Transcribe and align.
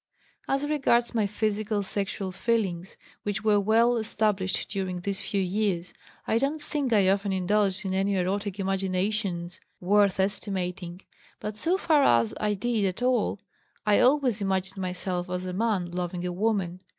"As 0.47 0.67
regards 0.67 1.13
my 1.13 1.27
physical 1.27 1.83
sexual 1.83 2.31
feelings, 2.31 2.97
which 3.21 3.43
were 3.43 3.59
well 3.59 3.97
established 3.97 4.67
during 4.71 5.01
these 5.01 5.21
few 5.21 5.39
years, 5.39 5.93
I 6.25 6.39
don't 6.39 6.59
think 6.59 6.91
I 6.91 7.07
often 7.07 7.31
indulged 7.31 7.85
in 7.85 7.93
any 7.93 8.15
erotic 8.15 8.59
imaginations 8.59 9.59
worth 9.79 10.19
estimating, 10.19 11.01
but 11.39 11.55
so 11.55 11.77
far 11.77 12.01
as 12.01 12.33
I 12.39 12.55
did 12.55 12.83
at 12.85 13.03
all, 13.03 13.41
I 13.85 13.99
always 13.99 14.41
imagined 14.41 14.81
myself 14.81 15.29
as 15.29 15.45
a 15.45 15.53
man 15.53 15.91
loving 15.91 16.25
a 16.25 16.31
woman. 16.33 16.81